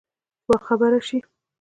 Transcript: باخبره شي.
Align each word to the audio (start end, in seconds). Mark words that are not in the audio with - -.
باخبره 0.47 0.99
شي. 1.07 1.17